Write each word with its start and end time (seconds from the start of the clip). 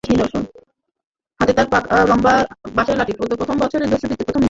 হাতে 1.39 1.53
তার 1.57 1.67
লম্বা 2.09 2.33
পাকাবাঁশের 2.53 2.97
লাঠি, 2.99 3.13
প্রথম 3.31 3.55
বয়সের 3.59 3.81
দস্যুবৃত্তির 3.83 3.99
শেষ 4.01 4.09
নিদর্শন। 4.11 4.39